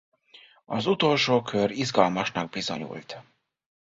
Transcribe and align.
Az 0.65 0.85
utolsó 0.85 1.41
kör 1.41 1.71
izgalmasnak 1.71 2.49
bizonyult. 2.49 3.21